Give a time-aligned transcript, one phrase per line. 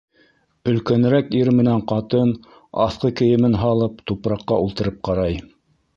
[0.71, 2.33] Өлкәнерәк ир менән ҡатын,
[2.87, 5.43] аҫҡы кейемен һалып, тупраҡҡа ултырып ҡарай.